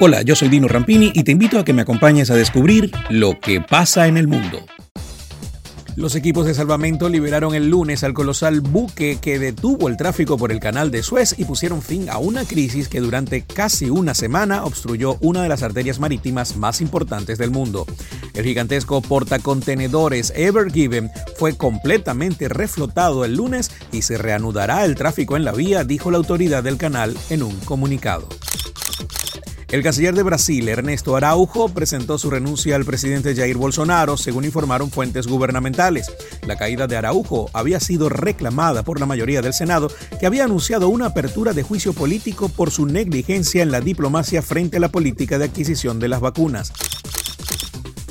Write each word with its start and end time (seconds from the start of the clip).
Hola, 0.00 0.22
yo 0.22 0.34
soy 0.34 0.48
Dino 0.48 0.66
Rampini 0.66 1.12
y 1.14 1.22
te 1.22 1.30
invito 1.30 1.56
a 1.56 1.64
que 1.64 1.72
me 1.72 1.82
acompañes 1.82 2.28
a 2.28 2.34
descubrir 2.34 2.90
lo 3.10 3.38
que 3.38 3.60
pasa 3.60 4.08
en 4.08 4.16
el 4.16 4.26
mundo. 4.26 4.58
Los 5.94 6.16
equipos 6.16 6.46
de 6.46 6.54
salvamento 6.54 7.08
liberaron 7.08 7.54
el 7.54 7.70
lunes 7.70 8.02
al 8.02 8.12
colosal 8.12 8.60
buque 8.60 9.18
que 9.22 9.38
detuvo 9.38 9.88
el 9.88 9.96
tráfico 9.96 10.36
por 10.36 10.50
el 10.50 10.58
canal 10.58 10.90
de 10.90 11.04
Suez 11.04 11.36
y 11.38 11.44
pusieron 11.44 11.80
fin 11.80 12.10
a 12.10 12.18
una 12.18 12.44
crisis 12.44 12.88
que 12.88 12.98
durante 12.98 13.42
casi 13.42 13.88
una 13.88 14.14
semana 14.14 14.64
obstruyó 14.64 15.16
una 15.20 15.44
de 15.44 15.48
las 15.48 15.62
arterias 15.62 16.00
marítimas 16.00 16.56
más 16.56 16.80
importantes 16.80 17.38
del 17.38 17.52
mundo. 17.52 17.86
El 18.34 18.44
gigantesco 18.44 19.00
portacontenedores 19.00 20.32
Ever 20.34 20.72
Given 20.72 21.08
fue 21.36 21.56
completamente 21.56 22.48
reflotado 22.48 23.24
el 23.24 23.36
lunes 23.36 23.70
y 23.92 24.02
se 24.02 24.18
reanudará 24.18 24.84
el 24.84 24.96
tráfico 24.96 25.36
en 25.36 25.44
la 25.44 25.52
vía, 25.52 25.84
dijo 25.84 26.10
la 26.10 26.16
autoridad 26.16 26.64
del 26.64 26.78
canal 26.78 27.16
en 27.30 27.44
un 27.44 27.54
comunicado. 27.60 28.26
El 29.74 29.82
canciller 29.82 30.14
de 30.14 30.22
Brasil, 30.22 30.68
Ernesto 30.68 31.16
Araujo, 31.16 31.68
presentó 31.68 32.16
su 32.16 32.30
renuncia 32.30 32.76
al 32.76 32.84
presidente 32.84 33.34
Jair 33.34 33.56
Bolsonaro, 33.56 34.16
según 34.16 34.44
informaron 34.44 34.88
fuentes 34.88 35.26
gubernamentales. 35.26 36.12
La 36.46 36.54
caída 36.54 36.86
de 36.86 36.96
Araujo 36.96 37.50
había 37.52 37.80
sido 37.80 38.08
reclamada 38.08 38.84
por 38.84 39.00
la 39.00 39.06
mayoría 39.06 39.42
del 39.42 39.52
Senado, 39.52 39.90
que 40.20 40.26
había 40.26 40.44
anunciado 40.44 40.88
una 40.88 41.06
apertura 41.06 41.54
de 41.54 41.64
juicio 41.64 41.92
político 41.92 42.48
por 42.48 42.70
su 42.70 42.86
negligencia 42.86 43.64
en 43.64 43.72
la 43.72 43.80
diplomacia 43.80 44.42
frente 44.42 44.76
a 44.76 44.80
la 44.80 44.92
política 44.92 45.38
de 45.38 45.46
adquisición 45.46 45.98
de 45.98 46.06
las 46.06 46.20
vacunas. 46.20 46.72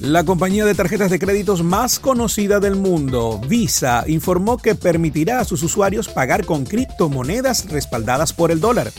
La 0.00 0.22
compañía 0.22 0.64
de 0.64 0.76
tarjetas 0.76 1.10
de 1.10 1.18
créditos 1.18 1.64
más 1.64 1.98
conocida 1.98 2.60
del 2.60 2.76
mundo, 2.76 3.40
Visa, 3.48 4.04
informó 4.06 4.58
que 4.58 4.76
permitirá 4.76 5.40
a 5.40 5.44
sus 5.44 5.64
usuarios 5.64 6.08
pagar 6.08 6.46
con 6.46 6.64
criptomonedas 6.64 7.68
respaldadas 7.68 8.32
por 8.32 8.52
el 8.52 8.60
dólar. 8.60 8.92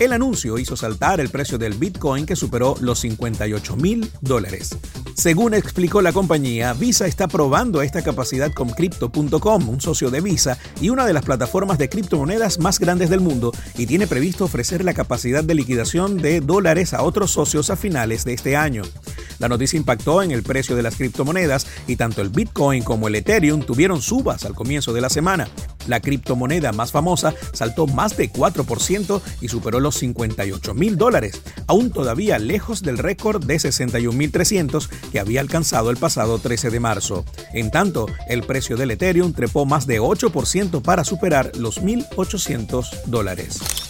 El 0.00 0.12
anuncio 0.12 0.58
hizo 0.58 0.76
saltar 0.76 1.20
el 1.20 1.28
precio 1.28 1.56
del 1.56 1.74
Bitcoin 1.74 2.26
que 2.26 2.34
superó 2.34 2.74
los 2.80 2.98
58 3.00 3.76
mil 3.76 4.10
dólares. 4.20 4.76
Según 5.14 5.54
explicó 5.54 6.02
la 6.02 6.12
compañía, 6.12 6.72
Visa 6.72 7.06
está 7.06 7.28
probando 7.28 7.80
esta 7.80 8.02
capacidad 8.02 8.52
con 8.52 8.70
Crypto.com, 8.70 9.68
un 9.68 9.80
socio 9.80 10.10
de 10.10 10.20
Visa 10.20 10.58
y 10.80 10.90
una 10.90 11.06
de 11.06 11.12
las 11.12 11.24
plataformas 11.24 11.78
de 11.78 11.88
criptomonedas 11.88 12.58
más 12.58 12.80
grandes 12.80 13.08
del 13.08 13.20
mundo, 13.20 13.52
y 13.78 13.86
tiene 13.86 14.08
previsto 14.08 14.44
ofrecer 14.44 14.84
la 14.84 14.94
capacidad 14.94 15.44
de 15.44 15.54
liquidación 15.54 16.16
de 16.16 16.40
dólares 16.40 16.92
a 16.92 17.02
otros 17.02 17.30
socios 17.30 17.70
a 17.70 17.76
finales 17.76 18.24
de 18.24 18.34
este 18.34 18.56
año. 18.56 18.82
La 19.38 19.48
noticia 19.48 19.76
impactó 19.76 20.22
en 20.22 20.32
el 20.32 20.42
precio 20.42 20.74
de 20.74 20.82
las 20.82 20.96
criptomonedas 20.96 21.68
y 21.86 21.94
tanto 21.94 22.20
el 22.20 22.30
Bitcoin 22.30 22.82
como 22.82 23.06
el 23.06 23.14
Ethereum 23.14 23.62
tuvieron 23.62 24.02
subas 24.02 24.44
al 24.44 24.54
comienzo 24.54 24.92
de 24.92 25.00
la 25.00 25.08
semana. 25.08 25.48
La 25.86 26.00
criptomoneda 26.00 26.72
más 26.72 26.92
famosa 26.92 27.34
saltó 27.52 27.86
más 27.86 28.16
de 28.16 28.32
4% 28.32 29.20
y 29.40 29.48
superó 29.48 29.80
los 29.80 29.96
58 29.96 30.74
mil 30.74 30.96
dólares, 30.96 31.42
aún 31.66 31.90
todavía 31.90 32.38
lejos 32.38 32.82
del 32.82 32.98
récord 32.98 33.44
de 33.44 33.56
61.300 33.56 34.88
que 35.12 35.20
había 35.20 35.40
alcanzado 35.40 35.90
el 35.90 35.96
pasado 35.96 36.38
13 36.38 36.70
de 36.70 36.80
marzo. 36.80 37.24
En 37.52 37.70
tanto, 37.70 38.06
el 38.28 38.42
precio 38.42 38.76
del 38.76 38.92
Ethereum 38.92 39.32
trepó 39.32 39.66
más 39.66 39.86
de 39.86 40.00
8% 40.00 40.82
para 40.82 41.04
superar 41.04 41.52
los 41.56 41.82
1.800 41.82 43.04
dólares. 43.06 43.83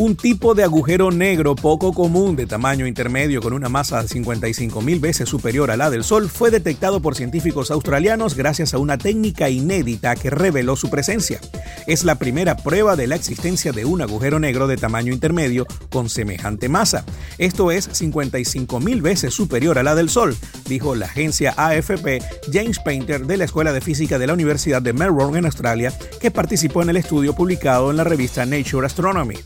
Un 0.00 0.16
tipo 0.16 0.54
de 0.54 0.64
agujero 0.64 1.10
negro 1.10 1.54
poco 1.54 1.92
común 1.92 2.34
de 2.34 2.46
tamaño 2.46 2.86
intermedio 2.86 3.42
con 3.42 3.52
una 3.52 3.68
masa 3.68 4.00
de 4.00 4.08
55 4.08 4.80
mil 4.80 4.98
veces 4.98 5.28
superior 5.28 5.70
a 5.70 5.76
la 5.76 5.90
del 5.90 6.04
Sol 6.04 6.30
fue 6.30 6.50
detectado 6.50 7.02
por 7.02 7.16
científicos 7.16 7.70
australianos 7.70 8.34
gracias 8.34 8.72
a 8.72 8.78
una 8.78 8.96
técnica 8.96 9.50
inédita 9.50 10.16
que 10.16 10.30
reveló 10.30 10.74
su 10.76 10.88
presencia. 10.88 11.38
Es 11.86 12.04
la 12.04 12.14
primera 12.14 12.56
prueba 12.56 12.96
de 12.96 13.08
la 13.08 13.16
existencia 13.16 13.72
de 13.72 13.84
un 13.84 14.00
agujero 14.00 14.40
negro 14.40 14.68
de 14.68 14.78
tamaño 14.78 15.12
intermedio 15.12 15.66
con 15.90 16.08
semejante 16.08 16.70
masa. 16.70 17.04
Esto 17.36 17.70
es 17.70 17.86
55 17.92 18.80
mil 18.80 19.02
veces 19.02 19.34
superior 19.34 19.78
a 19.78 19.82
la 19.82 19.94
del 19.94 20.08
Sol, 20.08 20.34
dijo 20.66 20.94
la 20.94 21.06
agencia 21.06 21.52
AFP 21.58 22.22
James 22.50 22.78
Painter 22.78 23.26
de 23.26 23.36
la 23.36 23.44
Escuela 23.44 23.74
de 23.74 23.82
Física 23.82 24.18
de 24.18 24.28
la 24.28 24.32
Universidad 24.32 24.80
de 24.80 24.94
Melbourne 24.94 25.38
en 25.38 25.44
Australia, 25.44 25.92
que 26.22 26.30
participó 26.30 26.80
en 26.80 26.88
el 26.88 26.96
estudio 26.96 27.34
publicado 27.34 27.90
en 27.90 27.98
la 27.98 28.04
revista 28.04 28.46
Nature 28.46 28.86
Astronomy. 28.86 29.36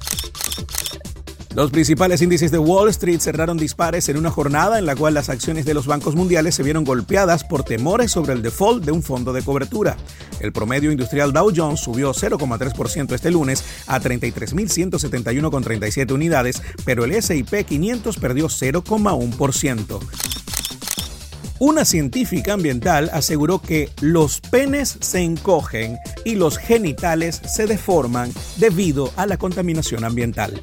Los 1.54 1.70
principales 1.70 2.20
índices 2.20 2.50
de 2.50 2.59
Wall 2.59 2.88
Street 2.88 3.20
cerraron 3.20 3.56
dispares 3.56 4.09
en 4.09 4.16
una 4.16 4.32
jornada 4.32 4.76
en 4.76 4.87
la 4.87 4.97
cual 4.97 5.15
las 5.15 5.28
acciones 5.28 5.65
de 5.65 5.72
los 5.72 5.87
bancos 5.87 6.16
mundiales 6.16 6.56
se 6.56 6.65
vieron 6.65 6.82
golpeadas 6.82 7.44
por 7.44 7.62
temores 7.62 8.10
sobre 8.10 8.32
el 8.32 8.42
default 8.42 8.84
de 8.84 8.91
un 8.91 9.04
fondo 9.04 9.32
de 9.32 9.42
cobertura. 9.42 9.97
El 10.41 10.53
promedio 10.53 10.91
industrial 10.91 11.32
Dow 11.32 11.53
Jones 11.54 11.78
subió 11.78 12.12
0,3% 12.12 13.15
este 13.15 13.31
lunes 13.31 13.62
a 13.87 14.00
33.171,37 14.00 16.10
unidades, 16.10 16.60
pero 16.84 17.04
el 17.04 17.22
SIP 17.22 17.65
500 17.65 18.16
perdió 18.16 18.48
0,1%. 18.48 20.00
Una 21.60 21.84
científica 21.84 22.54
ambiental 22.54 23.10
aseguró 23.12 23.62
que 23.62 23.88
los 24.00 24.41
penes 24.41 24.98
se 25.00 25.21
encogen 25.21 25.98
y 26.25 26.34
los 26.34 26.59
genitales 26.59 27.41
se 27.47 27.69
deforman 27.69 28.32
debido 28.56 29.12
a 29.15 29.26
la 29.26 29.36
contaminación 29.36 30.03
ambiental. 30.03 30.60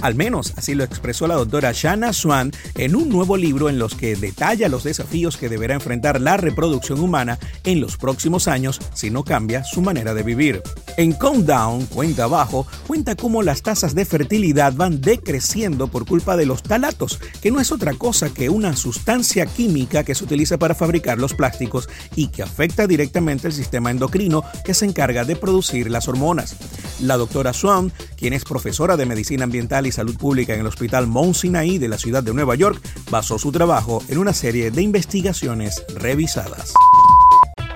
Al 0.00 0.14
menos 0.14 0.54
así 0.56 0.74
lo 0.74 0.84
expresó 0.84 1.26
la 1.26 1.34
doctora 1.34 1.72
Shanna 1.72 2.12
Swan 2.12 2.52
en 2.76 2.96
un 2.96 3.08
nuevo 3.08 3.36
libro 3.36 3.68
en 3.68 3.78
los 3.78 3.94
que 3.94 4.16
detalla 4.16 4.68
los 4.68 4.84
desafíos 4.84 5.36
que 5.36 5.48
deberá 5.48 5.74
enfrentar 5.74 6.20
la 6.20 6.36
reproducción 6.36 7.00
humana 7.00 7.38
en 7.64 7.80
los 7.80 7.96
próximos 7.96 8.48
años 8.48 8.80
si 8.94 9.10
no 9.10 9.24
cambia 9.24 9.64
su 9.64 9.82
manera 9.82 10.14
de 10.14 10.22
vivir. 10.22 10.62
En 10.96 11.12
Countdown, 11.12 11.86
cuenta 11.86 12.24
abajo, 12.24 12.66
cuenta 12.86 13.14
cómo 13.14 13.42
las 13.42 13.62
tasas 13.62 13.94
de 13.94 14.04
fertilidad 14.04 14.72
van 14.72 15.00
decreciendo 15.00 15.88
por 15.88 16.06
culpa 16.06 16.36
de 16.36 16.46
los 16.46 16.62
talatos, 16.62 17.20
que 17.40 17.50
no 17.50 17.60
es 17.60 17.72
otra 17.72 17.94
cosa 17.94 18.30
que 18.30 18.48
una 18.48 18.76
sustancia 18.76 19.46
química 19.46 20.04
que 20.04 20.14
se 20.14 20.24
utiliza 20.24 20.58
para 20.58 20.74
fabricar 20.74 21.18
los 21.18 21.34
plásticos 21.34 21.88
y 22.16 22.28
que 22.28 22.42
afecta 22.42 22.86
directamente 22.86 23.46
el 23.46 23.52
sistema 23.52 23.90
endocrino 23.90 24.44
que 24.64 24.74
se 24.74 24.86
encarga 24.86 25.24
de 25.24 25.36
producir 25.36 25.90
las 25.90 26.08
hormonas. 26.08 26.56
La 27.00 27.16
doctora 27.16 27.52
Swan, 27.52 27.92
quien 28.16 28.32
es 28.32 28.44
profesora 28.44 28.96
de 28.96 29.06
medicina 29.06 29.44
ambiental 29.44 29.86
y 29.86 29.89
salud 29.92 30.16
pública 30.16 30.54
en 30.54 30.60
el 30.60 30.66
Hospital 30.66 31.06
Mount 31.06 31.34
Sinai 31.34 31.78
de 31.78 31.88
la 31.88 31.98
ciudad 31.98 32.22
de 32.22 32.34
Nueva 32.34 32.54
York, 32.54 32.80
basó 33.10 33.38
su 33.38 33.52
trabajo 33.52 34.02
en 34.08 34.18
una 34.18 34.32
serie 34.32 34.70
de 34.70 34.82
investigaciones 34.82 35.84
revisadas. 35.96 36.72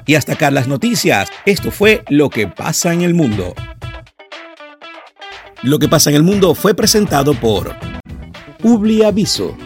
Y 0.07 0.17
hasta 0.17 0.35
acá 0.35 0.51
las 0.51 0.69
noticias. 0.69 1.29
Esto 1.47 1.71
fue 1.71 2.05
Lo 2.09 2.31
que 2.31 2.47
pasa 2.47 2.93
en 2.93 3.03
el 3.03 3.15
mundo. 3.15 3.55
Lo 5.63 5.79
que 5.79 5.89
pasa 5.89 6.11
en 6.11 6.17
el 6.17 6.23
mundo 6.23 6.55
fue 6.55 6.75
presentado 6.75 7.33
por 7.33 7.75
Publiaviso, 8.59 9.57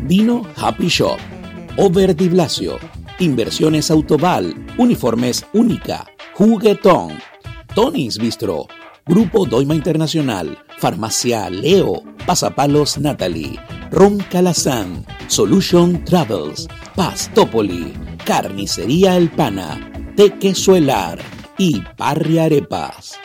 Vino 0.00 0.46
Happy 0.56 0.88
Shop, 0.88 1.18
Over 1.76 2.14
Blasio, 2.14 2.78
Inversiones 3.18 3.90
Autoval, 3.90 4.54
Uniformes 4.76 5.46
Única, 5.54 6.06
Juguetón, 6.34 7.18
Tony's 7.74 8.18
Bistro, 8.18 8.66
Grupo 9.06 9.46
Doima 9.46 9.74
Internacional, 9.74 10.58
Farmacia 10.78 11.50
Leo, 11.50 12.02
Pasapalos 12.26 12.98
Natalie, 12.98 13.58
Ron 13.90 14.18
Calazán, 14.30 15.04
Solution 15.26 16.04
Travels, 16.04 16.68
Pastopoli, 16.94 17.92
Carnicería 18.24 19.16
El 19.16 19.28
Pana, 19.30 19.90
Tequesuelar 20.16 21.18
y 21.58 21.80
Parri 21.96 22.38
Arepas. 22.38 23.18